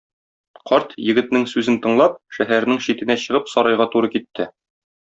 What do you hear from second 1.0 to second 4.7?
егетнең сүзен тыңлап, шәһәрнең читенә чыгып сарайга туры китте.